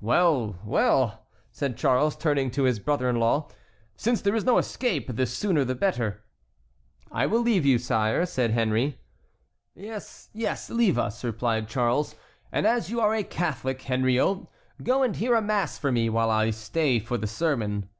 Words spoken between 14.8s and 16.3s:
go and hear a mass for me while